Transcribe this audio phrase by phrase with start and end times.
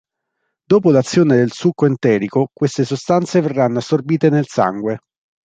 [0.65, 4.97] Dopo l'azione del succo enterico, queste sostanze verranno assorbite nel sangue.